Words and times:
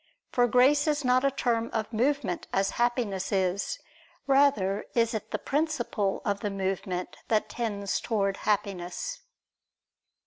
For 0.31 0.47
grace 0.47 0.87
is 0.87 1.05
not 1.05 1.23
a 1.23 1.29
term 1.29 1.69
of 1.73 1.93
movement, 1.93 2.47
as 2.51 2.71
Happiness 2.81 3.31
is; 3.31 3.77
rather 4.25 4.83
is 4.95 5.13
it 5.13 5.29
the 5.29 5.37
principle 5.37 6.23
of 6.25 6.39
the 6.39 6.49
movement 6.49 7.17
that 7.27 7.49
tends 7.49 7.99
towards 7.99 8.39
Happiness. 8.39 9.21